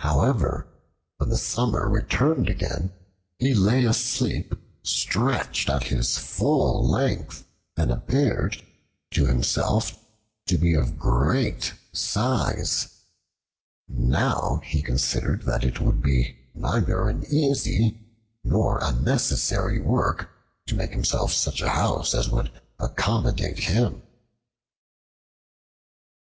[0.00, 0.68] However
[1.16, 2.92] when the summer returned again,
[3.38, 7.46] he lay asleep stretched at his full length
[7.78, 8.62] and appeared
[9.12, 9.98] to himself
[10.48, 12.88] to be of a great size.
[13.88, 18.02] Now he considered that it would be neither an easy
[18.44, 20.28] nor a necessary work
[20.66, 24.02] to make himself such a house as would accommodate him.